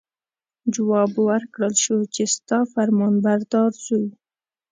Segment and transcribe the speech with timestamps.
[0.73, 4.09] جواب ورکړل شو چې ستا فرمانبردار زوی.